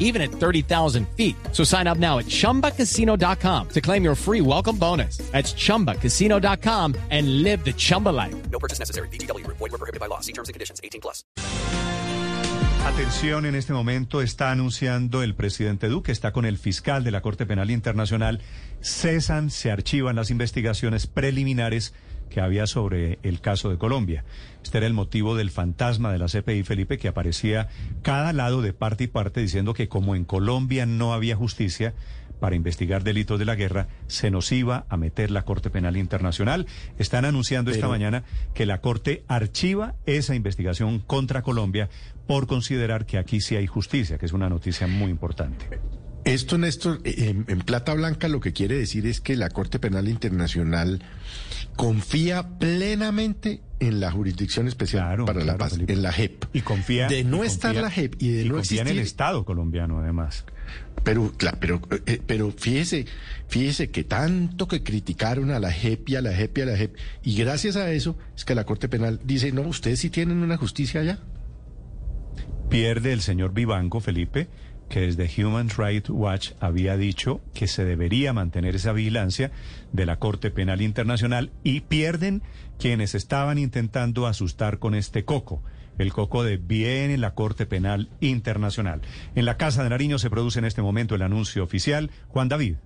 even 0.00 0.20
at 0.20 0.32
30,000 0.32 1.06
feet. 1.16 1.36
So 1.52 1.62
sign 1.62 1.86
up 1.86 1.98
now 1.98 2.18
at 2.18 2.26
chumbacasino.com 2.26 3.68
to 3.68 3.80
claim 3.80 4.02
your 4.02 4.16
free 4.16 4.40
welcome 4.40 4.76
bonus. 4.76 5.18
That's 5.30 5.54
chumbacasino.com 5.54 6.96
and 7.10 7.44
live 7.44 7.64
the 7.64 7.72
Chumba 7.72 8.08
life. 8.08 8.34
No 8.50 8.58
purchase 8.58 8.80
necessary. 8.80 9.08
BGW. 9.08 9.46
Void 9.46 9.60
were 9.60 9.78
prohibited 9.78 10.00
by 10.00 10.06
law. 10.06 10.18
See 10.18 10.32
terms 10.32 10.48
and 10.48 10.54
conditions. 10.54 10.80
18 10.82 11.00
plus. 11.00 11.24
Atención, 12.86 13.44
en 13.44 13.54
este 13.54 13.74
momento 13.74 14.22
está 14.22 14.50
anunciando 14.50 15.22
el 15.22 15.34
presidente 15.34 15.88
Duque, 15.88 16.12
está 16.12 16.32
con 16.32 16.46
el 16.46 16.56
fiscal 16.56 17.04
de 17.04 17.10
la 17.10 17.20
Corte 17.20 17.44
Penal 17.44 17.70
Internacional, 17.70 18.40
cesan, 18.80 19.50
se 19.50 19.70
archivan 19.70 20.16
las 20.16 20.30
investigaciones 20.30 21.06
preliminares 21.06 21.92
que 22.30 22.40
había 22.40 22.66
sobre 22.66 23.18
el 23.22 23.42
caso 23.42 23.68
de 23.68 23.76
Colombia. 23.76 24.24
Este 24.62 24.78
era 24.78 24.86
el 24.86 24.94
motivo 24.94 25.36
del 25.36 25.50
fantasma 25.50 26.10
de 26.12 26.18
la 26.18 26.26
CPI, 26.26 26.62
Felipe, 26.62 26.96
que 26.96 27.08
aparecía 27.08 27.68
cada 28.02 28.32
lado 28.32 28.62
de 28.62 28.72
parte 28.72 29.04
y 29.04 29.06
parte 29.08 29.40
diciendo 29.40 29.74
que 29.74 29.88
como 29.88 30.14
en 30.14 30.24
Colombia 30.24 30.86
no 30.86 31.12
había 31.12 31.36
justicia 31.36 31.92
para 32.40 32.56
investigar 32.56 33.04
delitos 33.04 33.38
de 33.38 33.44
la 33.44 33.54
guerra, 33.54 33.88
se 34.06 34.30
nos 34.30 34.50
iba 34.50 34.86
a 34.88 34.96
meter 34.96 35.30
la 35.30 35.42
Corte 35.42 35.70
Penal 35.70 35.96
Internacional. 35.96 36.66
Están 36.98 37.26
anunciando 37.26 37.70
esta 37.70 37.86
mañana 37.86 38.24
que 38.54 38.64
la 38.64 38.80
Corte 38.80 39.24
archiva 39.28 39.94
esa 40.06 40.34
investigación 40.34 41.00
contra 41.00 41.42
Colombia 41.42 41.90
por 42.26 42.46
considerar 42.46 43.04
que 43.04 43.18
aquí 43.18 43.40
sí 43.40 43.56
hay 43.56 43.66
justicia, 43.66 44.16
que 44.16 44.26
es 44.26 44.32
una 44.32 44.48
noticia 44.48 44.86
muy 44.86 45.10
importante. 45.10 45.66
Esto, 46.24 46.58
Néstor, 46.58 47.00
en, 47.04 47.44
en, 47.48 47.60
plata 47.60 47.94
blanca 47.94 48.28
lo 48.28 48.40
que 48.40 48.52
quiere 48.52 48.76
decir 48.76 49.06
es 49.06 49.20
que 49.20 49.36
la 49.36 49.48
Corte 49.48 49.78
Penal 49.78 50.06
Internacional 50.08 51.02
confía 51.76 52.58
plenamente 52.58 53.62
en 53.80 54.00
la 54.00 54.10
Jurisdicción 54.10 54.68
Especial 54.68 55.06
Claro, 55.06 55.24
para 55.24 55.42
la 55.44 55.56
Paz, 55.56 55.72
Felipe. 55.72 55.92
en 55.94 56.02
la 56.02 56.12
JEP. 56.12 56.44
Y 56.52 56.60
confía 56.60 57.08
De 57.08 57.24
no 57.24 57.42
y 57.42 57.46
estar 57.46 57.72
confía- 57.74 57.82
la 57.82 57.90
JEP 57.90 58.14
y 58.22 58.28
de 58.32 58.42
y 58.42 58.48
no 58.48 58.56
confía 58.56 58.82
en 58.82 58.88
el 58.88 58.92
existir 58.98 59.06
Estado 59.06 59.44
colombiano, 59.46 59.98
además. 60.00 60.44
Pero, 61.02 61.32
claro, 61.36 61.56
pero, 61.58 61.80
eh, 62.04 62.20
pero 62.26 62.52
fíjese, 62.52 63.06
fíjese 63.48 63.90
que 63.90 64.04
tanto 64.04 64.68
que 64.68 64.82
criticaron 64.82 65.50
a 65.50 65.58
la 65.58 65.72
JEP 65.72 66.10
y 66.10 66.16
a 66.16 66.20
la 66.20 66.34
JEP 66.34 66.58
y 66.58 66.60
a 66.60 66.66
la 66.66 66.76
JEP, 66.76 66.96
y 67.22 67.34
gracias 67.36 67.76
a 67.76 67.90
eso 67.92 68.18
es 68.36 68.44
que 68.44 68.54
la 68.54 68.64
Corte 68.64 68.88
Penal 68.90 69.18
dice, 69.24 69.50
no, 69.52 69.62
ustedes 69.62 70.00
sí 70.00 70.10
tienen 70.10 70.42
una 70.42 70.58
justicia 70.58 71.00
allá. 71.00 71.18
Pierde 72.68 73.12
el 73.14 73.22
señor 73.22 73.52
Vivanco, 73.54 74.00
Felipe, 74.00 74.48
que 74.90 75.00
desde 75.00 75.30
Human 75.42 75.70
Rights 75.70 76.10
Watch 76.10 76.50
había 76.60 76.98
dicho 76.98 77.40
que 77.54 77.68
se 77.68 77.84
debería 77.84 78.34
mantener 78.34 78.74
esa 78.74 78.92
vigilancia 78.92 79.52
de 79.92 80.04
la 80.04 80.18
Corte 80.18 80.50
Penal 80.50 80.82
Internacional 80.82 81.52
y 81.62 81.80
pierden 81.80 82.42
quienes 82.78 83.14
estaban 83.14 83.56
intentando 83.56 84.26
asustar 84.26 84.78
con 84.78 84.94
este 84.94 85.24
coco. 85.24 85.62
El 85.96 86.12
coco 86.12 86.44
de 86.44 86.56
bien 86.56 87.10
en 87.10 87.20
la 87.20 87.34
Corte 87.34 87.66
Penal 87.66 88.08
Internacional. 88.20 89.00
En 89.34 89.44
la 89.44 89.56
Casa 89.56 89.82
de 89.82 89.90
Nariño 89.90 90.18
se 90.18 90.30
produce 90.30 90.58
en 90.58 90.64
este 90.64 90.82
momento 90.82 91.14
el 91.14 91.22
anuncio 91.22 91.62
oficial. 91.62 92.10
Juan 92.28 92.48
David. 92.48 92.76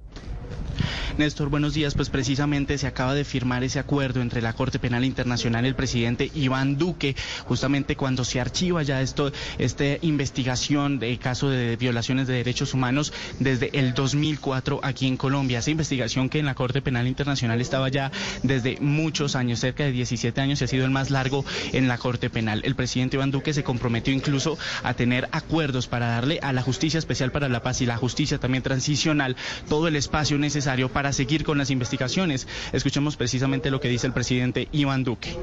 Néstor, 1.19 1.49
buenos 1.49 1.75
días. 1.75 1.95
Pues 1.95 2.11
precisamente 2.11 2.79
se 2.79 2.87
acaba 2.87 3.15
de 3.15 3.25
firmar 3.25 3.65
ese 3.65 3.79
acuerdo 3.79 4.21
entre 4.21 4.43
la 4.43 4.53
Corte 4.53 4.79
Penal 4.79 5.05
Internacional 5.05 5.65
y 5.65 5.69
el 5.69 5.75
presidente 5.75 6.31
Iván 6.35 6.77
Duque, 6.77 7.17
justamente 7.47 7.97
cuando 7.97 8.25
se 8.25 8.41
archiva 8.41 8.83
ya 8.83 9.01
esto, 9.01 9.33
esta 9.59 9.85
investigación 10.03 10.99
de 10.99 11.17
caso 11.19 11.49
de 11.49 11.77
violaciones 11.77 12.27
de 12.27 12.35
derechos 12.35 12.75
humanos 12.75 13.13
desde 13.39 13.71
el 13.79 13.95
2004 13.95 14.81
aquí 14.83 15.07
en 15.07 15.17
Colombia. 15.17 15.61
Esa 15.61 15.71
investigación 15.71 16.29
que 16.29 16.39
en 16.39 16.47
la 16.47 16.55
Corte 16.55 16.83
Penal 16.83 17.07
Internacional 17.07 17.61
estaba 17.61 17.89
ya 17.89 18.11
desde 18.43 18.79
muchos 18.81 19.37
años, 19.37 19.61
cerca 19.61 19.85
de 19.85 19.93
17 19.93 20.41
años, 20.41 20.61
y 20.61 20.65
ha 20.65 20.69
sido 20.69 20.85
el 20.85 20.91
más 20.91 21.11
largo 21.11 21.45
en 21.73 21.89
la 21.89 21.99
Corte 21.99 22.31
Penal. 22.31 22.63
El 22.65 22.75
presidente 22.75 23.17
Iván 23.17 23.31
Duque 23.31 23.55
se 23.55 23.65
comprometió 23.65 24.13
incluso 24.13 24.59
a 24.83 24.95
tener 24.95 25.29
acuerdos 25.33 25.87
para 25.87 26.09
darle 26.09 26.41
a 26.43 26.53
la 26.53 26.63
Justicia 26.63 26.99
Especial 26.99 27.33
para 27.33 27.49
la 27.49 27.63
Paz 27.63 27.81
y 27.81 27.87
la 27.87 27.97
Justicia 27.97 28.39
también 28.39 28.63
transicional 28.63 29.37
todo 29.69 29.89
el 29.89 29.97
espacio 29.97 30.39
necesario 30.39 30.74
para 30.93 31.13
seguir 31.13 31.45
con 31.45 31.57
las 31.57 31.71
investigaciones. 31.71 32.49
Escuchemos 32.73 33.17
precisamente 33.17 33.71
lo 33.71 33.81
que 33.81 33.89
dice 33.89 34.07
el 34.07 34.13
presidente 34.13 34.69
Iván 34.73 35.05
Duque. 35.05 35.37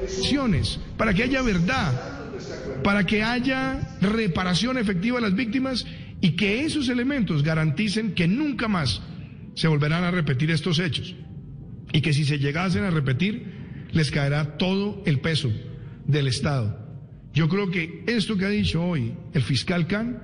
para 0.96 1.14
que 1.14 1.22
haya 1.22 1.42
verdad, 1.42 1.92
para 2.82 3.06
que 3.06 3.22
haya 3.22 3.96
reparación 4.00 4.76
efectiva 4.76 5.18
a 5.18 5.22
las 5.22 5.34
víctimas 5.34 5.86
y 6.20 6.32
que 6.32 6.64
esos 6.64 6.88
elementos 6.88 7.42
garanticen 7.42 8.14
que 8.14 8.28
nunca 8.28 8.68
más 8.68 9.00
se 9.54 9.68
volverán 9.68 10.04
a 10.04 10.10
repetir 10.10 10.50
estos 10.50 10.78
hechos 10.78 11.14
y 11.92 12.00
que 12.00 12.12
si 12.12 12.24
se 12.24 12.38
llegasen 12.38 12.84
a 12.84 12.90
repetir 12.90 13.88
les 13.92 14.10
caerá 14.10 14.56
todo 14.56 15.02
el 15.06 15.20
peso 15.20 15.50
del 16.06 16.26
Estado. 16.26 16.78
Yo 17.32 17.48
creo 17.48 17.70
que 17.70 18.04
esto 18.06 18.36
que 18.36 18.44
ha 18.44 18.50
dicho 18.50 18.84
hoy 18.84 19.14
el 19.32 19.42
fiscal 19.42 19.86
Khan 19.86 20.22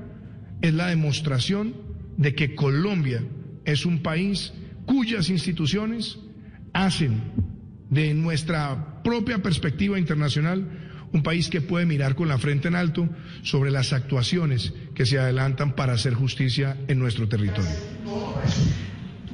es 0.60 0.74
la 0.74 0.88
demostración 0.88 1.74
de 2.16 2.34
que 2.34 2.54
Colombia 2.54 3.24
es 3.64 3.86
un 3.86 4.02
país 4.02 4.52
cuyas 4.88 5.28
instituciones 5.28 6.18
hacen 6.72 7.20
de 7.90 8.14
nuestra 8.14 9.02
propia 9.02 9.38
perspectiva 9.42 9.98
internacional 9.98 10.66
un 11.12 11.22
país 11.22 11.48
que 11.48 11.60
puede 11.60 11.84
mirar 11.86 12.14
con 12.14 12.28
la 12.28 12.38
frente 12.38 12.68
en 12.68 12.74
alto 12.74 13.08
sobre 13.42 13.70
las 13.70 13.92
actuaciones 13.92 14.72
que 14.94 15.04
se 15.06 15.18
adelantan 15.18 15.74
para 15.74 15.92
hacer 15.92 16.14
justicia 16.14 16.76
en 16.88 16.98
nuestro 16.98 17.28
territorio. 17.28 17.70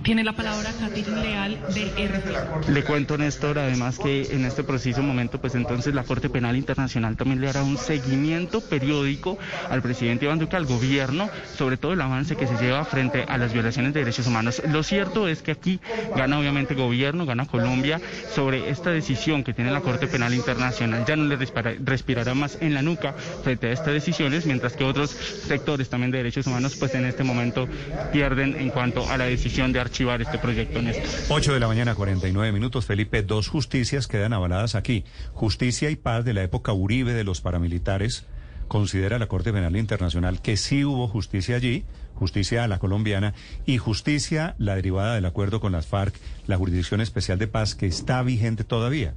Tiene 0.04 0.22
la 0.22 0.34
palabra 0.34 0.70
Catherine 0.78 1.22
Leal 1.22 1.58
de 1.72 2.06
RT. 2.06 2.68
Le 2.68 2.84
cuento, 2.84 3.16
Néstor, 3.16 3.58
además 3.58 3.98
que 3.98 4.34
en 4.34 4.44
este 4.44 4.62
preciso 4.62 5.02
momento, 5.02 5.40
pues 5.40 5.54
entonces 5.54 5.94
la 5.94 6.04
Corte 6.04 6.28
Penal 6.28 6.56
Internacional 6.56 7.16
también 7.16 7.40
le 7.40 7.48
hará 7.48 7.62
un 7.62 7.78
seguimiento 7.78 8.60
periódico 8.60 9.38
al 9.70 9.80
presidente 9.80 10.26
Iván 10.26 10.38
Duque, 10.38 10.56
al 10.56 10.66
gobierno, 10.66 11.30
sobre 11.56 11.78
todo 11.78 11.94
el 11.94 12.02
avance 12.02 12.36
que 12.36 12.46
se 12.46 12.54
lleva 12.62 12.84
frente 12.84 13.24
a 13.26 13.38
las 13.38 13.54
violaciones 13.54 13.94
de 13.94 14.00
derechos 14.00 14.26
humanos. 14.26 14.60
Lo 14.70 14.82
cierto 14.82 15.26
es 15.26 15.40
que 15.40 15.52
aquí 15.52 15.80
gana 16.14 16.38
obviamente 16.38 16.74
gobierno, 16.74 17.24
gana 17.24 17.46
Colombia 17.46 17.98
sobre 18.34 18.68
esta 18.68 18.90
decisión 18.90 19.42
que 19.42 19.54
tiene 19.54 19.70
la 19.70 19.80
Corte 19.80 20.06
Penal 20.06 20.34
Internacional. 20.34 21.06
Ya 21.06 21.16
no 21.16 21.24
le 21.24 21.36
respira- 21.36 21.76
respirará 21.82 22.34
más 22.34 22.58
en 22.60 22.74
la 22.74 22.82
nuca 22.82 23.14
frente 23.42 23.68
a 23.68 23.72
estas 23.72 23.94
decisiones, 23.94 24.44
mientras 24.44 24.74
que 24.74 24.84
otros 24.84 25.10
sectores 25.10 25.88
también 25.88 26.10
de 26.10 26.18
derechos 26.18 26.46
humanos, 26.46 26.76
pues 26.78 26.94
en 26.94 27.06
este 27.06 27.24
momento 27.24 27.66
pierden 28.12 28.54
en 28.56 28.68
cuanto 28.68 29.08
a 29.08 29.16
la 29.16 29.24
decisión 29.24 29.72
de 29.72 29.80
archivar 29.94 30.20
este 30.20 30.38
proyecto, 30.38 30.82
Néstor. 30.82 31.08
8 31.28 31.54
de 31.54 31.60
la 31.60 31.68
mañana, 31.68 31.94
49 31.94 32.50
minutos. 32.50 32.84
Felipe, 32.84 33.22
dos 33.22 33.46
justicias 33.46 34.08
quedan 34.08 34.32
avaladas 34.32 34.74
aquí. 34.74 35.04
Justicia 35.34 35.88
y 35.88 35.94
paz 35.94 36.24
de 36.24 36.34
la 36.34 36.42
época 36.42 36.72
Uribe 36.72 37.12
de 37.12 37.22
los 37.22 37.40
paramilitares. 37.40 38.26
Considera 38.66 39.20
la 39.20 39.28
Corte 39.28 39.52
Penal 39.52 39.76
Internacional 39.76 40.42
que 40.42 40.56
sí 40.56 40.84
hubo 40.84 41.06
justicia 41.06 41.54
allí, 41.54 41.84
justicia 42.16 42.64
a 42.64 42.66
la 42.66 42.80
colombiana, 42.80 43.34
y 43.66 43.78
justicia 43.78 44.56
la 44.58 44.74
derivada 44.74 45.14
del 45.14 45.26
acuerdo 45.26 45.60
con 45.60 45.70
las 45.70 45.86
FARC, 45.86 46.16
la 46.48 46.56
Jurisdicción 46.56 47.00
Especial 47.00 47.38
de 47.38 47.46
Paz, 47.46 47.76
que 47.76 47.86
está 47.86 48.20
vigente 48.24 48.64
todavía. 48.64 49.14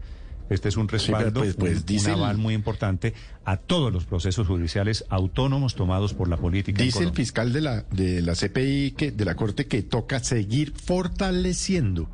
Este 0.50 0.70
es 0.70 0.78
un 0.78 0.88
respaldo, 0.88 1.42
pues- 1.42 1.56
pues 1.56 1.78
un- 1.80 2.14
un 2.14 2.22
aval 2.24 2.38
muy 2.38 2.54
importante 2.54 3.14
a 3.44 3.58
todos 3.58 3.92
los 3.92 4.06
procesos 4.06 4.48
judiciales 4.48 5.06
autónomos 5.10 5.76
tomados 5.76 6.14
por 6.14 6.30
la 6.30 6.38
política. 6.38 6.82
Dice 6.82 7.04
el 7.04 7.12
fiscal 7.14 7.52
de 7.54 7.62
la, 7.62 7.82
de 7.92 8.22
la 8.22 8.34
CPI, 8.34 8.92
que, 8.92 9.12
de 9.12 9.26
la 9.26 9.36
Corte, 9.36 9.68
que 9.68 9.82
toca 9.84 10.20
seguir 10.24 10.74
fortaleciendo 10.74 12.10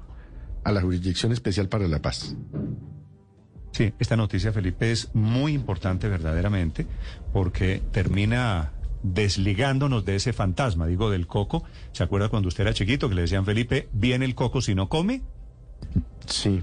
a 0.63 0.72
la 0.72 0.81
Jurisdicción 0.81 1.31
Especial 1.31 1.69
para 1.69 1.88
la 1.88 2.01
Paz. 2.01 2.35
Sí, 3.72 3.91
esta 3.99 4.16
noticia, 4.16 4.51
Felipe, 4.53 4.91
es 4.91 5.09
muy 5.13 5.53
importante 5.53 6.07
verdaderamente 6.07 6.85
porque 7.33 7.81
termina 7.91 8.72
desligándonos 9.02 10.05
de 10.05 10.16
ese 10.16 10.31
fantasma, 10.31 10.87
digo, 10.87 11.09
del 11.09 11.28
coco. 11.28 11.63
¿Se 11.91 12.03
acuerda 12.03 12.29
cuando 12.29 12.47
usted 12.49 12.61
era 12.63 12.73
chiquito 12.73 13.09
que 13.09 13.16
le 13.16 13.22
decían, 13.22 13.46
Felipe, 13.46 13.90
viene 13.91 14.25
el 14.25 14.35
coco 14.35 14.61
si 14.61 14.75
no 14.75 14.90
come? 14.90 15.22
Sí. 16.28 16.61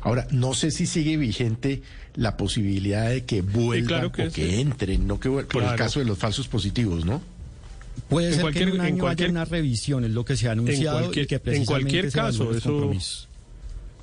Ahora, 0.00 0.26
no 0.30 0.54
sé 0.54 0.70
si 0.70 0.86
sigue 0.86 1.16
vigente 1.16 1.82
la 2.14 2.36
posibilidad 2.36 3.08
de 3.08 3.24
que 3.24 3.42
vuelvan 3.42 3.86
claro 3.86 4.12
que 4.12 4.26
o 4.28 4.32
que 4.32 4.60
entren, 4.60 5.06
no 5.06 5.20
que 5.20 5.28
por 5.30 5.62
el 5.62 5.74
caso 5.76 5.98
de 6.00 6.04
los 6.06 6.18
falsos 6.18 6.48
positivos, 6.48 7.04
¿no? 7.04 7.22
Puede 8.08 8.28
En 8.28 8.34
ser 8.34 8.42
cualquier- 8.42 8.64
que 8.66 8.70
en 8.70 8.80
un 8.80 8.86
en 8.86 8.92
año 8.94 9.00
cualquier- 9.02 9.26
haya 9.30 9.32
una 9.32 9.44
revisión, 9.44 10.04
es 10.04 10.10
lo 10.12 10.24
que 10.24 10.36
se 10.36 10.48
ha 10.48 10.52
anunciado 10.52 10.98
cualquier- 11.00 11.24
y 11.24 11.28
que 11.28 11.34
en 11.36 11.40
precisamente 11.40 11.66
cualquier 11.82 12.10
se 12.10 12.18
evalúen 12.18 12.54
caso, 12.60 12.94
eso-. 12.96 13.28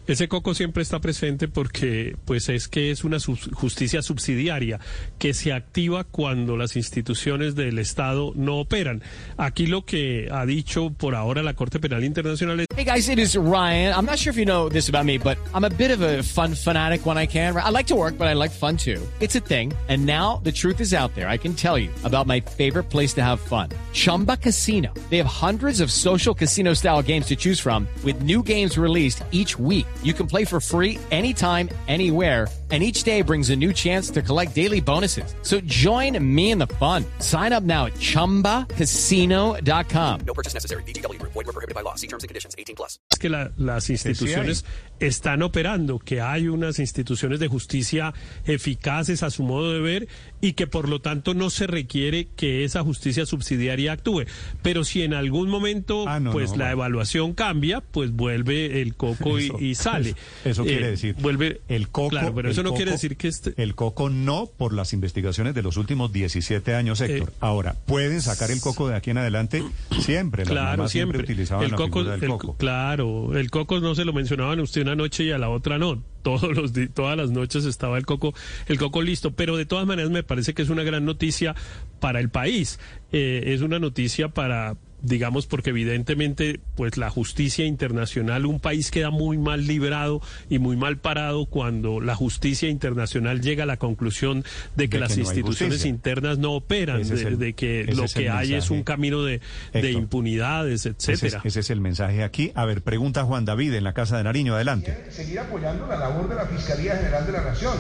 Ese 0.08 0.28
coco 0.28 0.54
siempre 0.54 0.84
está 0.84 1.00
presente 1.00 1.48
porque 1.48 2.16
pues 2.26 2.50
es 2.50 2.68
que 2.68 2.92
es 2.92 3.04
una 3.04 3.18
justicia 3.20 4.02
subsidiaria 4.02 4.80
que 5.18 5.34
se 5.34 5.52
activa 5.52 6.04
cuando 6.04 6.58
las 6.58 6.76
instituciones 6.76 7.56
del 7.56 7.80
Estado 7.80 8.32
no 8.36 8.58
operan. 8.58 9.02
Aquí 9.38 9.66
lo 9.66 9.86
que 9.86 10.30
ha 10.32 10.46
dicho 10.46 10.92
por 10.92 11.16
ahora 11.16 11.42
la 11.42 11.56
Corte 11.56 11.80
Penal 11.80 12.04
Internacional 12.04 12.60
es 12.60 12.68
Hey 12.76 12.84
guys, 12.84 13.10
it 13.10 13.20
is 13.20 13.36
Ryan. 13.36 13.94
I'm 13.96 14.06
not 14.06 14.20
sure 14.20 14.32
if 14.32 14.38
you 14.38 14.46
know 14.46 14.70
this 14.70 14.90
about 14.90 15.06
me, 15.06 15.18
but 15.18 15.38
I'm 15.54 15.64
a 15.64 15.70
bit 15.70 15.92
of 15.92 16.02
a 16.02 16.22
fun 16.22 16.54
fanatic 16.54 17.06
when 17.06 17.18
I 17.18 17.26
can. 17.26 17.56
I 17.56 17.70
like 17.70 17.88
to 17.88 17.96
work, 17.96 18.18
but 18.18 18.28
I 18.28 18.34
like 18.34 18.52
fun 18.52 18.76
too. 18.76 19.02
It's 19.22 19.36
a 19.36 19.40
thing. 19.40 19.72
And 19.88 20.06
now 20.06 20.42
the 20.44 20.52
truth 20.52 20.82
is 20.82 20.94
out 20.94 21.16
there. 21.16 21.30
I 21.30 21.38
can 21.38 21.54
tell 21.56 21.78
you 21.78 21.90
about 22.04 22.28
my 22.28 22.42
favorite 22.42 22.90
place 22.90 23.14
to 23.14 23.24
have 23.24 23.40
fun. 23.40 23.70
Chumba 23.94 24.38
Casino. 24.38 24.94
They 25.10 25.18
have 25.18 25.26
hundreds 25.26 25.80
of 25.80 25.90
social 25.90 26.34
casino 26.36 26.74
style 26.74 27.02
games 27.02 27.28
to 27.28 27.36
choose 27.36 27.62
from 27.62 27.88
with 28.04 28.22
new 28.24 28.44
games 28.44 28.78
released 28.78 29.24
each 29.32 29.58
week. 29.58 29.86
You 30.04 30.14
can 30.14 30.28
play 30.28 30.44
for 30.46 30.60
free 30.60 31.00
anytime, 31.12 31.70
anywhere. 31.88 32.48
And 32.72 32.82
each 32.82 33.04
day 33.04 33.22
brings 33.22 33.52
a 33.52 33.56
new 33.56 33.72
chance 33.74 34.10
to 34.10 34.24
collect 34.24 34.56
daily 34.56 34.82
bonuses. 34.82 35.36
So 35.44 35.60
join 35.68 36.18
me 36.20 36.50
in 36.50 36.58
the 36.58 36.66
fun. 36.80 37.06
Sign 37.20 37.54
up 37.54 37.62
now 37.64 37.86
at 37.86 37.94
chumbacasino.com. 38.00 40.20
No 40.26 40.34
purchase 40.34 40.56
necessary. 40.56 40.82
Group. 40.84 41.32
Void 41.34 41.46
were 41.46 41.54
prohibited 41.54 41.76
by 41.76 41.82
law. 41.84 41.94
See 41.96 42.08
terms 42.08 42.24
and 42.24 42.30
conditions. 42.30 42.56
18 42.58 42.76
plus. 42.76 43.00
que 43.20 43.30
la- 43.30 43.52
las 43.58 43.90
instituciones 43.90 44.66
están 45.00 45.42
operando, 45.44 46.00
que 46.00 46.22
hay 46.22 46.48
unas 46.48 46.80
instituciones 46.80 47.40
de 47.40 47.48
justicia 47.48 48.14
eficaces 48.46 49.24
a 49.24 49.30
su 49.30 49.44
modo 49.44 49.72
de 49.74 49.80
ver 49.80 50.08
y 50.42 50.54
que 50.54 50.68
por 50.68 50.90
lo 50.90 51.00
tanto 51.02 51.34
no 51.34 51.50
se 51.50 51.68
requiere 51.68 52.28
que 52.36 52.64
esa 52.66 52.84
justicia 52.84 53.26
subsidiaria 53.26 53.94
actúe. 53.94 54.26
Pero 54.64 54.84
si 54.84 55.04
en 55.04 55.14
algún 55.14 55.50
momento 55.50 56.06
Ah, 56.08 56.20
no, 56.20 56.32
pues 56.32 56.52
no, 56.52 56.58
la 56.58 56.66
va. 56.66 56.72
evaluación 56.72 57.34
cambia, 57.34 57.82
pues 57.82 58.12
vuelve 58.12 58.82
el 58.82 58.96
coco 58.96 59.40
y, 59.40 59.52
y 59.60 59.76
sale. 59.92 60.16
Eso, 60.44 60.64
Eh, 60.64 60.68
quiere 60.68 60.90
decir. 60.92 61.16
vuelve 61.20 61.62
el 61.68 61.90
coco. 61.90 62.10
Claro, 62.10 62.34
pero 62.36 62.50
eso 62.50 62.64
no 62.64 62.74
quiere 62.74 62.92
decir 62.92 63.18
que 63.18 63.28
este, 63.28 63.54
El 63.58 63.76
coco 63.76 64.10
no 64.10 64.48
por 64.58 64.74
las 64.74 64.94
investigaciones 64.94 65.54
de 65.56 65.62
los 65.62 65.78
últimos 65.78 66.12
17 66.12 66.76
años, 66.76 67.00
Héctor. 67.02 67.30
Eh, 67.30 67.34
Ahora, 67.40 67.76
¿pueden 67.86 68.22
sacar 68.22 68.52
el 68.52 68.60
coco 68.62 68.88
de 68.90 68.96
aquí 68.96 69.12
en 69.12 69.18
adelante? 69.20 69.64
Siempre. 70.00 70.44
Claro, 70.44 70.88
siempre. 70.88 71.20
utilizaban 71.22 71.66
el 71.66 71.72
la 71.72 71.78
coco, 71.78 72.00
figura 72.00 72.12
del 72.16 72.24
el 72.24 72.30
coco. 72.30 72.48
co- 72.48 72.58
claro, 72.58 73.38
el 73.38 73.50
coco 73.52 73.80
no 73.80 73.96
se 73.96 74.06
lo 74.06 74.14
mencionaban 74.14 74.60
a 74.60 74.64
usted 74.64 74.82
una 74.82 74.96
noche 74.96 75.24
y 75.24 75.32
a 75.32 75.38
la 75.38 75.50
otra 75.50 75.78
no. 75.78 76.02
Todos 76.24 76.56
los 76.58 76.72
todas 76.96 77.16
las 77.16 77.30
noches 77.30 77.66
estaba 77.66 77.98
el 78.00 78.06
coco, 78.08 78.34
el 78.68 78.80
coco 78.80 79.02
listo. 79.04 79.32
Pero 79.36 79.58
de 79.58 79.66
todas 79.68 79.86
maneras 79.86 80.10
me 80.12 80.24
parece 80.24 80.54
que 80.56 80.64
es 80.64 80.70
una 80.70 80.82
gran 80.84 81.06
noticia 81.06 81.56
para 82.00 82.20
el 82.20 82.30
país. 82.30 82.80
Eh, 83.12 83.44
es 83.54 83.62
una 83.62 83.78
noticia 83.80 84.30
para 84.30 84.76
digamos 85.02 85.46
porque 85.46 85.70
evidentemente 85.72 86.60
pues 86.76 86.98
la 86.98 87.10
justicia 87.10 87.66
internacional 87.66 88.46
un 88.46 88.60
país 88.60 88.92
queda 88.92 89.10
muy 89.12 89.38
mal 89.38 89.68
librado 89.68 90.22
y 90.50 90.58
muy 90.60 90.76
mal 90.78 90.98
parado 90.98 91.46
cuando 91.46 92.02
la 92.02 92.16
justicia 92.16 92.70
internacional 92.70 93.42
llega 93.42 93.64
a 93.64 93.66
la 93.68 93.78
conclusión 93.78 94.44
de 94.76 94.90
que 94.90 94.98
De 94.98 95.02
las 95.02 95.14
que 95.16 95.22
no 95.22 95.30
hay 95.30 95.38
instituciones 95.38 95.86
internas 95.86 96.38
no 96.40 96.54
operan 96.54 97.04
de, 97.08 97.22
el- 97.22 97.38
de 97.40 97.54
que 97.54 97.84
lo 97.96 98.06
que 98.06 98.30
hay 98.30 98.54
es 98.56 98.72
un 98.72 98.84
camino 98.84 99.24
de, 99.24 99.42
de 99.74 99.92
impunidades 99.92 100.86
Ese 100.86 100.90
es, 100.90 101.10
etcétera 101.10 101.42
ese 101.44 101.60
es 101.60 101.70
el 101.70 101.82
mensaje 101.82 102.24
aquí. 102.24 102.52
A 102.56 102.66
ver, 102.66 102.82
pregunta 102.82 103.24
Juan 103.26 103.46
David 103.46 103.74
en 103.76 103.84
la 103.84 103.94
Casa 103.94 104.18
de 104.18 104.24
Nariño. 104.24 104.56
Adelante. 104.56 105.06
seguir 105.12 105.40
apoyando 105.40 105.86
la 105.88 105.98
labor 105.98 106.28
de 106.30 106.36
la 106.36 106.46
Fiscalía 106.46 106.96
General 106.98 107.26
de 107.26 107.32
la 107.32 107.44
Nación 107.44 107.74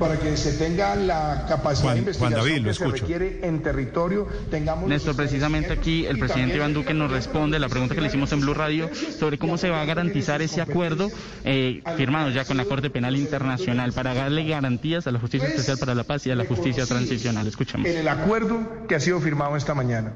para 0.00 0.18
que 0.18 0.36
se 0.36 0.54
tenga 0.54 0.96
la 0.96 1.44
capacidad 1.48 1.84
Juan- 1.84 1.94
de 1.94 1.98
investigación 2.00 2.40
Juan 2.40 2.48
David, 2.48 2.62
lo 2.64 2.68
que 2.70 2.74
se 2.74 2.86
requiere 2.88 3.40
en 3.46 3.62
territorio, 3.62 4.26
tengamos 4.50 4.88
Néstor, 4.88 5.14
precisamente 5.14 5.72
aquí 5.74 6.06
el 6.06 6.18
presidente 6.18 6.56
Iván 6.56 6.72
Duque 6.74 6.94
nos 6.94 7.10
responde 7.10 7.58
la 7.60 7.68
pregunta 7.68 7.94
que 7.94 8.00
le 8.00 8.08
hicimos 8.08 8.32
en 8.32 8.40
Blue 8.40 8.54
Radio 8.54 8.88
sobre 9.18 9.38
cómo 9.38 9.58
se 9.58 9.68
va 9.70 9.82
a 9.82 9.84
garantizar 9.84 10.42
ese 10.42 10.60
acuerdo 10.62 11.08
eh, 11.44 11.82
firmado 11.96 12.30
ya 12.30 12.44
con 12.46 12.56
la 12.56 12.64
Corte 12.64 12.90
Penal 12.90 13.14
Internacional 13.14 13.92
para 13.92 14.14
darle 14.14 14.44
garantías 14.48 15.06
a 15.06 15.10
la 15.12 15.20
Justicia 15.20 15.48
Especial 15.48 15.78
para 15.78 15.94
la 15.94 16.04
Paz 16.04 16.26
y 16.26 16.30
a 16.30 16.34
la 16.34 16.46
Justicia 16.46 16.86
Transicional. 16.86 17.46
Escuchemos. 17.46 17.86
en 17.86 17.98
el 17.98 18.08
acuerdo 18.08 18.86
que 18.88 18.94
ha 18.96 19.00
sido 19.00 19.20
firmado 19.20 19.54
esta 19.56 19.74
mañana. 19.74 20.12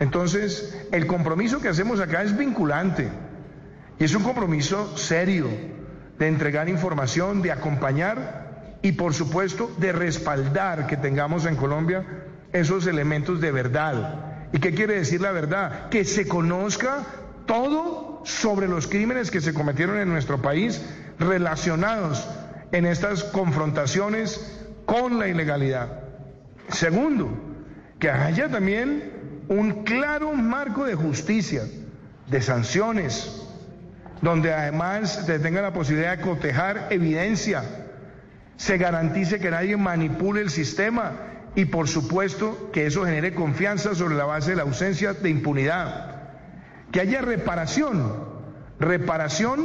Entonces, 0.00 0.74
el 0.92 1.06
compromiso 1.06 1.60
que 1.60 1.68
hacemos 1.68 2.00
acá 2.00 2.22
es 2.22 2.36
vinculante 2.36 3.10
y 4.00 4.04
es 4.04 4.14
un 4.14 4.22
compromiso 4.22 4.96
serio 4.96 5.48
de 6.18 6.26
entregar 6.26 6.68
información, 6.68 7.42
de 7.42 7.52
acompañar 7.52 8.43
y, 8.84 8.92
por 8.92 9.14
supuesto, 9.14 9.74
de 9.78 9.92
respaldar 9.92 10.86
que 10.86 10.98
tengamos 10.98 11.46
en 11.46 11.56
Colombia 11.56 12.04
esos 12.52 12.86
elementos 12.86 13.40
de 13.40 13.50
verdad. 13.50 14.50
¿Y 14.52 14.58
qué 14.58 14.74
quiere 14.74 14.96
decir 14.96 15.22
la 15.22 15.32
verdad? 15.32 15.88
Que 15.88 16.04
se 16.04 16.28
conozca 16.28 16.98
todo 17.46 18.20
sobre 18.26 18.68
los 18.68 18.86
crímenes 18.86 19.30
que 19.30 19.40
se 19.40 19.54
cometieron 19.54 19.96
en 19.96 20.10
nuestro 20.10 20.42
país 20.42 20.82
relacionados 21.18 22.28
en 22.72 22.84
estas 22.84 23.24
confrontaciones 23.24 24.54
con 24.84 25.18
la 25.18 25.28
ilegalidad. 25.28 26.00
Segundo, 26.68 27.30
que 27.98 28.10
haya 28.10 28.50
también 28.50 29.44
un 29.48 29.84
claro 29.84 30.34
marco 30.34 30.84
de 30.84 30.94
justicia, 30.94 31.62
de 32.28 32.42
sanciones, 32.42 33.40
donde 34.20 34.52
además 34.52 35.24
se 35.24 35.38
tenga 35.38 35.62
la 35.62 35.72
posibilidad 35.72 36.18
de 36.18 36.22
cotejar 36.22 36.88
evidencia, 36.90 37.64
se 38.56 38.78
garantice 38.78 39.38
que 39.38 39.50
nadie 39.50 39.76
manipule 39.76 40.40
el 40.40 40.50
sistema 40.50 41.12
y 41.54 41.66
por 41.66 41.88
supuesto 41.88 42.70
que 42.72 42.86
eso 42.86 43.04
genere 43.04 43.34
confianza 43.34 43.94
sobre 43.94 44.16
la 44.16 44.24
base 44.24 44.50
de 44.50 44.56
la 44.56 44.62
ausencia 44.62 45.12
de 45.12 45.30
impunidad. 45.30 46.16
Que 46.90 47.00
haya 47.00 47.20
reparación, 47.20 48.12
reparación 48.78 49.60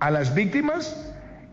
a 0.00 0.10
las 0.10 0.34
víctimas 0.34 0.96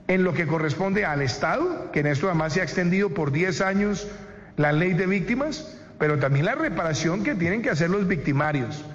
en 0.08 0.24
lo 0.24 0.34
que 0.34 0.48
corresponde 0.48 1.06
al 1.06 1.22
Estado, 1.22 1.92
que 1.92 2.02
en 2.02 2.08
esto 2.08 2.28
además 2.28 2.54
se 2.54 2.62
ha 2.62 2.64
extendido 2.64 3.10
por 3.10 3.32
10 3.32 3.62
años 3.62 4.08
la 4.56 4.72
ley 4.72 4.94
de 4.94 5.08
víctimas, 5.08 5.78
pero 6.00 6.20
también 6.20 6.46
la 6.46 6.56
reparación 6.56 7.24
que 7.24 7.36
tienen 7.36 7.62
que 7.62 7.70
hacer 7.70 7.90
los 7.90 8.08
victimarios. 8.08 8.86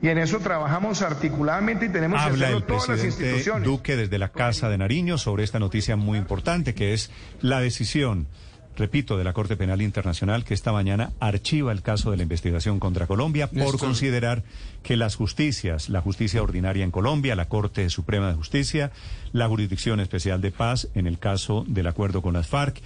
Y 0.00 0.08
en 0.08 0.18
eso 0.18 0.38
trabajamos 0.38 1.02
articuladamente 1.02 1.86
y 1.86 1.88
tenemos 1.88 2.20
que 2.20 2.26
Habla 2.26 2.46
hacerlo 2.46 2.58
el 2.58 2.64
todas 2.64 2.88
las 2.88 3.00
presidente 3.00 3.30
instituciones. 3.30 3.66
Duque 3.66 3.96
desde 3.96 4.18
la 4.18 4.28
Casa 4.28 4.68
de 4.68 4.78
Nariño 4.78 5.18
sobre 5.18 5.42
esta 5.42 5.58
noticia 5.58 5.96
muy 5.96 6.18
importante 6.18 6.74
que 6.74 6.92
es 6.92 7.10
la 7.40 7.60
decisión, 7.60 8.28
repito, 8.76 9.18
de 9.18 9.24
la 9.24 9.32
Corte 9.32 9.56
Penal 9.56 9.82
Internacional 9.82 10.44
que 10.44 10.54
esta 10.54 10.70
mañana 10.70 11.10
archiva 11.18 11.72
el 11.72 11.82
caso 11.82 12.12
de 12.12 12.16
la 12.16 12.22
investigación 12.22 12.78
contra 12.78 13.08
Colombia 13.08 13.50
por 13.50 13.76
considerar 13.76 14.44
que 14.84 14.96
las 14.96 15.16
justicias, 15.16 15.88
la 15.88 16.00
justicia 16.00 16.44
ordinaria 16.44 16.84
en 16.84 16.92
Colombia, 16.92 17.34
la 17.34 17.48
Corte 17.48 17.90
Suprema 17.90 18.28
de 18.28 18.34
Justicia, 18.34 18.92
la 19.32 19.48
Jurisdicción 19.48 19.98
Especial 19.98 20.40
de 20.40 20.52
Paz 20.52 20.86
en 20.94 21.08
el 21.08 21.18
caso 21.18 21.64
del 21.66 21.88
acuerdo 21.88 22.22
con 22.22 22.34
las 22.34 22.46
FARC, 22.46 22.80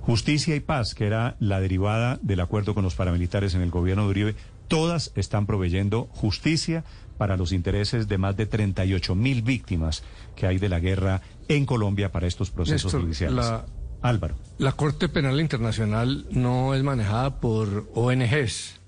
Justicia 0.00 0.54
y 0.54 0.60
Paz, 0.60 0.94
que 0.94 1.06
era 1.06 1.34
la 1.38 1.60
derivada 1.60 2.18
del 2.20 2.40
acuerdo 2.40 2.74
con 2.74 2.84
los 2.84 2.94
paramilitares 2.94 3.54
en 3.54 3.62
el 3.62 3.70
gobierno 3.70 4.04
de 4.04 4.10
Uribe, 4.10 4.36
todas 4.68 5.12
están 5.14 5.46
proveyendo 5.46 6.04
justicia 6.12 6.84
para 7.18 7.36
los 7.36 7.52
intereses 7.52 8.08
de 8.08 8.18
más 8.18 8.36
de 8.36 8.46
38 8.46 9.14
mil 9.14 9.42
víctimas 9.42 10.02
que 10.36 10.46
hay 10.46 10.58
de 10.58 10.68
la 10.68 10.80
guerra 10.80 11.22
en 11.48 11.64
Colombia 11.66 12.10
para 12.10 12.26
estos 12.26 12.50
procesos 12.50 12.84
Néstor, 12.92 13.02
judiciales. 13.02 13.36
la- 13.36 13.66
Álvaro. 14.02 14.34
La 14.58 14.72
Corte 14.72 15.08
Penal 15.08 15.40
Internacional 15.40 16.26
no 16.30 16.74
es 16.74 16.82
manejada 16.82 17.40
por 17.40 17.88
ONGs, 17.94 18.80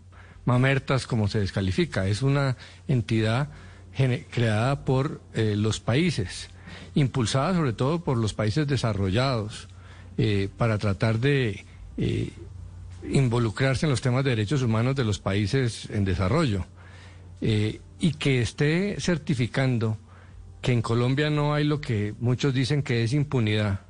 mamertas 0.44 1.06
como 1.06 1.26
se 1.28 1.38
descalifica, 1.38 2.06
es 2.06 2.20
una 2.22 2.56
entidad 2.86 3.48
creada 4.30 4.84
por 4.84 5.22
eh, 5.32 5.54
los 5.56 5.80
países, 5.80 6.50
impulsada 6.94 7.54
sobre 7.54 7.72
todo 7.72 8.04
por 8.04 8.18
los 8.18 8.34
países 8.34 8.66
desarrollados, 8.66 9.68
eh, 10.18 10.50
para 10.58 10.76
tratar 10.76 11.18
de 11.18 11.64
eh, 11.96 12.30
involucrarse 13.10 13.86
en 13.86 13.90
los 13.90 14.00
temas 14.00 14.24
de 14.24 14.30
derechos 14.30 14.62
humanos 14.62 14.96
de 14.96 15.04
los 15.04 15.18
países 15.18 15.88
en 15.90 16.04
desarrollo. 16.04 16.66
Eh, 17.40 17.80
y 17.98 18.12
que 18.12 18.40
esté 18.40 18.96
certificando 18.98 19.98
que 20.62 20.72
en 20.72 20.82
Colombia 20.82 21.30
no 21.30 21.54
hay 21.54 21.64
lo 21.64 21.80
que 21.80 22.14
muchos 22.18 22.54
dicen 22.54 22.82
que 22.82 23.04
es 23.04 23.12
impunidad, 23.12 23.80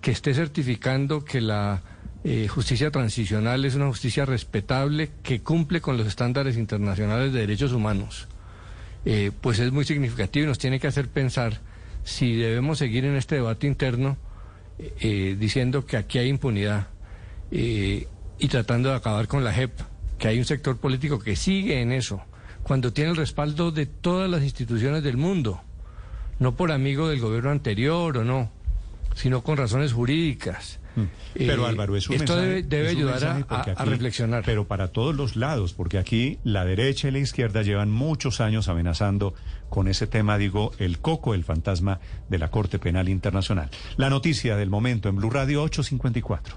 que 0.00 0.10
esté 0.10 0.34
certificando 0.34 1.24
que 1.24 1.40
la 1.40 1.82
eh, 2.24 2.46
justicia 2.48 2.90
transicional 2.90 3.64
es 3.64 3.74
una 3.74 3.86
justicia 3.86 4.24
respetable 4.24 5.10
que 5.22 5.40
cumple 5.40 5.80
con 5.80 5.96
los 5.96 6.06
estándares 6.06 6.56
internacionales 6.56 7.32
de 7.32 7.40
derechos 7.40 7.72
humanos, 7.72 8.28
eh, 9.04 9.30
pues 9.40 9.58
es 9.58 9.72
muy 9.72 9.84
significativo 9.84 10.44
y 10.44 10.48
nos 10.48 10.58
tiene 10.58 10.78
que 10.78 10.86
hacer 10.86 11.08
pensar 11.08 11.60
si 12.02 12.34
debemos 12.36 12.78
seguir 12.78 13.04
en 13.06 13.16
este 13.16 13.36
debate 13.36 13.66
interno 13.66 14.16
diciendo 14.98 15.86
que 15.86 15.96
aquí 15.96 16.18
hay 16.18 16.28
impunidad 16.28 16.88
y 18.38 18.48
tratando 18.48 18.90
de 18.90 18.96
acabar 18.96 19.26
con 19.28 19.44
la 19.44 19.52
JEP, 19.52 19.72
que 20.18 20.28
hay 20.28 20.38
un 20.38 20.44
sector 20.44 20.76
político 20.78 21.18
que 21.18 21.36
sigue 21.36 21.80
en 21.80 21.92
eso, 21.92 22.20
cuando 22.62 22.92
tiene 22.92 23.10
el 23.10 23.16
respaldo 23.16 23.70
de 23.72 23.86
todas 23.86 24.30
las 24.30 24.42
instituciones 24.42 25.02
del 25.02 25.16
mundo, 25.16 25.60
no 26.38 26.54
por 26.56 26.72
amigo 26.72 27.08
del 27.08 27.20
gobierno 27.20 27.50
anterior 27.50 28.16
o 28.18 28.24
no, 28.24 28.50
sino 29.14 29.42
con 29.42 29.56
razones 29.56 29.92
jurídicas. 29.92 30.80
Pero 31.34 31.64
Eh, 31.66 31.68
Álvaro, 31.68 31.96
es 31.96 32.08
un 32.08 32.14
esto 32.14 32.34
mensaje- 32.36 32.48
debe, 32.48 32.62
debe 32.62 32.86
es 32.90 32.92
un 32.94 32.98
ayudar 33.08 33.44
a, 33.48 33.60
a- 33.62 33.84
reflexionar. 33.84 34.44
Pero 34.46 34.68
para 34.68 34.88
todos 34.92 35.12
los 35.14 35.34
lados, 35.34 35.72
porque 35.74 35.98
aquí 35.98 36.38
la 36.44 36.64
derecha 36.64 37.08
y 37.08 37.10
la 37.10 37.18
izquierda 37.18 37.62
llevan 37.62 37.90
muchos 37.90 38.40
años 38.40 38.68
amenazando 38.68 39.34
con 39.68 39.88
ese 39.88 40.06
tema, 40.06 40.38
digo, 40.38 40.70
el 40.78 41.00
coco, 41.00 41.34
el 41.34 41.42
fantasma 41.42 41.98
de 42.28 42.38
la 42.38 42.50
Corte 42.52 42.78
Penal 42.78 43.08
Internacional. 43.08 43.70
La 43.96 44.08
noticia 44.08 44.56
del 44.56 44.70
momento 44.70 45.08
en 45.08 45.16
Blue 45.16 45.30
Radio 45.30 45.62
854. 45.64 46.56